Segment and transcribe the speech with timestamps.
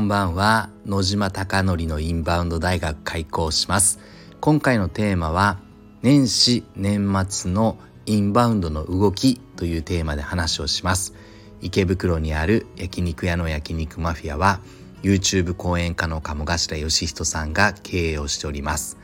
[0.00, 3.98] んばんは野島貴則のインバウンド大学開校します。
[4.40, 5.58] 今回のテーマは
[6.02, 7.76] 年始年末の
[8.06, 11.12] インバウンドの動きというテーマで話をします。
[11.60, 14.60] 池袋にある焼肉屋の焼肉マフィアは
[15.02, 18.96] YouTube 講演家の鴨頭義人さんが経営をしております。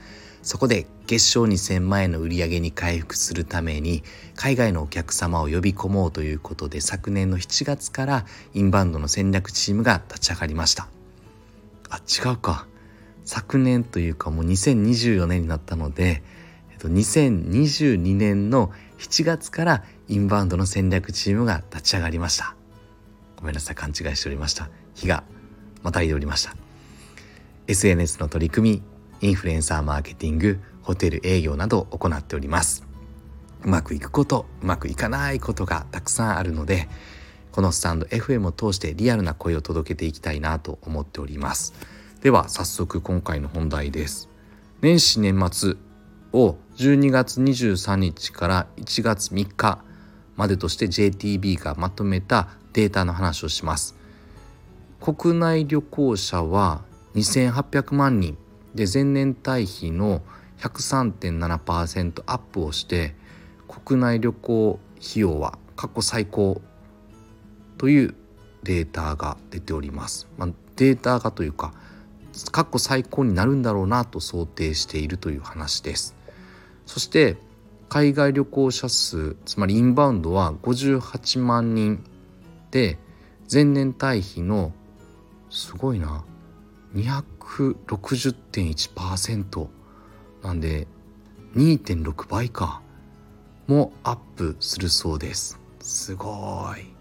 [0.43, 4.03] そこで月賞2000万円の売り上げに回復するために
[4.35, 10.89] 海外のお客様を呼び込もうということで昨年の7月からインバウンドの戦略チームが立ち上がりました。
[11.91, 12.67] あ違うか。
[13.25, 16.23] 昨年というかもう2024年になったので、
[16.73, 22.55] えっと、2022年の7月からインバウンドの戦略チームが立ち上がりました。
[23.37, 24.71] ごめんなさい勘違いしておりました。
[24.95, 25.25] 日が
[25.83, 26.55] またいでおりました。
[27.67, 28.83] SNS の取り組
[29.21, 32.87] みインフルエンサーマーケティングホテル営業などを行っております。
[33.65, 36.89] うまくいくことうまくいかないことがたくさんあるので
[37.57, 41.73] このスタンド FM を通してリアルな声を届けていきたいなと思っております。
[42.21, 44.29] では早速今回の本題です。
[44.83, 45.77] 年始年末
[46.35, 49.79] を12月23日から1月3日
[50.37, 53.97] までとして JTB がまとめたデータの話をします。
[55.01, 56.83] 国内旅行者は
[57.15, 58.37] 2800万人
[58.75, 60.21] で前年対比の
[60.59, 63.15] 103.7%アップをして
[63.67, 66.61] 国内旅行費用は過去最高
[67.79, 68.15] という
[68.63, 70.29] データが出ております。
[70.37, 71.73] まあ、データがというか
[72.51, 76.15] 過去最高になるんだろうなと想定しているという話です。
[76.85, 77.37] そして
[77.89, 82.05] 海外旅行者数つまりインバウンドは58万人
[82.71, 82.99] で
[83.51, 84.73] 前年対比の
[85.51, 86.25] すごいな
[86.95, 89.69] 260.1%
[90.43, 90.87] なんで
[91.55, 92.83] 2.6倍か
[93.67, 96.96] もアップするそうですすごい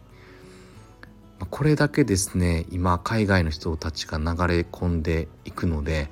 [1.55, 6.09] これだけですね今海外の人たちが流れ込んでいくので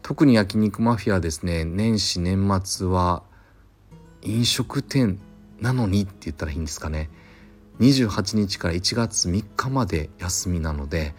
[0.00, 3.22] 特に焼肉マフィアですね年始年末は
[4.22, 5.20] 飲食店
[5.60, 7.10] なのにって言ったらいいんですかね。
[7.78, 11.14] 28日から1月3日まで休みなので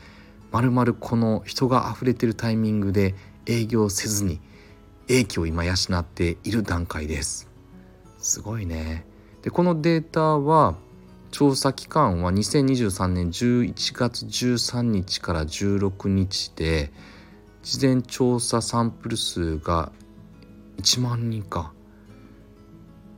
[0.52, 3.14] まるまるこの人が溢れてるタイミングで
[3.46, 4.42] 営業せずに
[5.08, 7.48] 英気を今養っている段階です。
[8.18, 9.06] すごいね。
[9.44, 10.78] でこのデータは
[11.32, 16.92] 調査期間は2023年11月13日から16日で
[17.64, 19.92] 事前調査サンプル数が
[20.78, 21.74] 1万人か。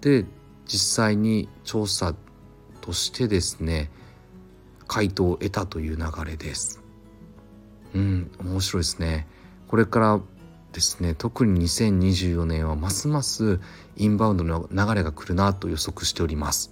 [0.02, 0.26] で
[0.66, 2.14] 実際に調査
[2.82, 3.90] としてですね
[4.88, 6.82] 回答を得たという流れです。
[7.96, 9.28] うん面白いですね。
[9.68, 10.20] これから
[10.72, 13.60] ですね特に2024年はますます
[13.98, 16.72] インバウンドの流れが来るなと予測しております。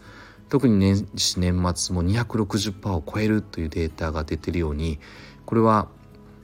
[0.51, 4.99] 特に年始年末も260%を超えるというデータが出てるように
[5.45, 5.87] これは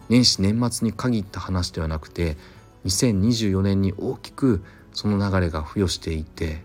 [0.08, 2.38] 年始年末に限った話ではなくて
[2.86, 4.64] 2024年に大きく
[4.94, 6.64] その流れが付与していて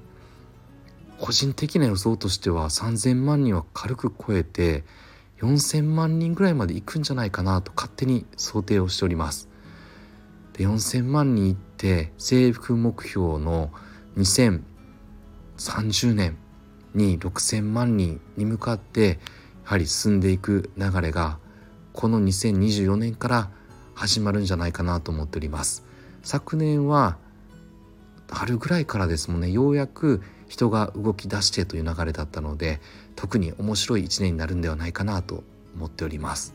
[1.18, 4.84] 個人的な予想としては3,000万人は軽く超えて
[5.40, 9.48] 4,000万人ぐらいまで行くんじゃないかなと勝手に想定をしております。
[10.52, 13.72] で4,000万人いって政府目標の
[14.16, 16.38] 2030年
[16.94, 19.16] に6,000万人に向かってや
[19.64, 21.38] はり進んでいく流れが
[21.92, 23.50] この2024年から
[23.94, 25.84] 始まるんじゃないかなと思っております。
[26.22, 27.16] 昨年は
[28.32, 32.80] 春ぐらいからですもんねようやく人が動き出してという流れだったので
[33.16, 35.44] 特に面白い一年になるんではないかなと
[35.76, 36.54] 思っております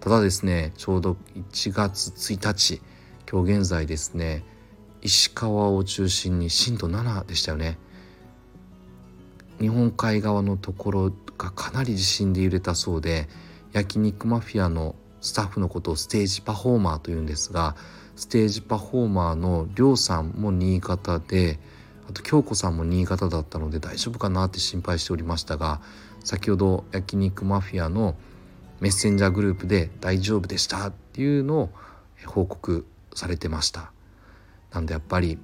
[0.00, 2.82] ただですねちょうど1月1日
[3.30, 4.44] 今日現在ですね
[5.02, 7.78] 石川を中心に震度7でしたよね
[9.60, 13.28] 日本海側のところがかなり地震で揺れたそうで
[13.72, 17.76] 焼肉マフィアのスタッフのことをステージパフォーマーというんですが
[18.16, 21.58] ステージパフォーマーのりょうさんも新潟で
[22.08, 25.80] あと京子さんも新潟だったので大丈夫かなって心配しておりましたが
[26.24, 28.16] 先ほど焼肉マフィアの
[28.80, 31.70] メッセンジャーグループで大丈夫でしたっていうのを
[32.26, 33.90] 報告されてました。
[34.72, 35.38] なんでやっぱり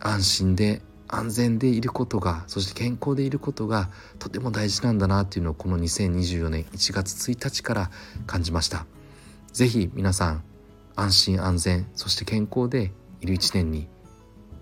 [0.00, 7.90] 安心で安全でいることがそして健康でいることがとても大事なんだなっていうのをこの2024年1月1日から
[8.26, 8.86] 感じました。
[9.54, 10.42] 是非皆さん
[10.96, 12.90] 安心安全そして健康で
[13.20, 13.86] いる一年に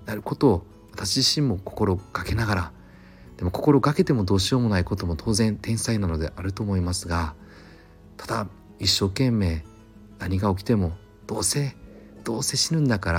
[0.04, 2.72] なることを私自身も心がけながら
[3.38, 7.34] でも心がけてもどうしようもないことも当然天才なのであると思いますが
[8.18, 8.46] ただ
[8.78, 9.64] 一生懸命
[10.18, 10.92] 何が起きても
[11.26, 11.74] どうせ
[12.24, 13.18] どうせ死ぬんだから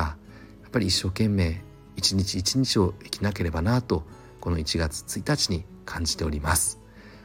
[0.61, 1.63] やっぱり一生懸命
[2.03, 4.03] 一日一日を生きなければなと
[4.41, 6.79] この1月1日に感じております。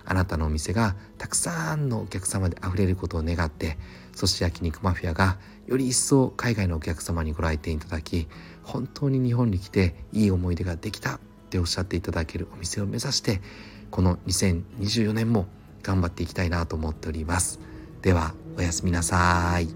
[0.04, 3.76] あなたのお店がたくさんのお客様で溢れることを願って
[4.14, 5.36] そして焼肉マフィアが
[5.66, 8.26] より一層海外のお客様にご来店いただき
[8.62, 11.20] 本当に日本に来ていい思い出ができたっ
[11.50, 13.42] ておっしゃっていただけるお店を目指して
[13.90, 15.46] この2024年も
[15.82, 17.60] 頑張っていきたいなと思っております。
[18.00, 19.68] ではおやすみなさい。